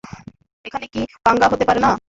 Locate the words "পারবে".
1.67-1.81